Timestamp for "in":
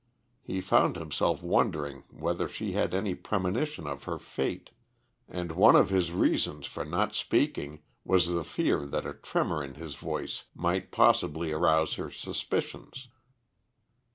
9.63-9.75